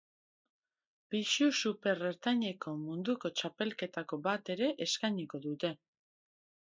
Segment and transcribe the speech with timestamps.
[1.15, 5.73] Pisu super ertaineko munduko txapelketako bat ere eskainiko dute.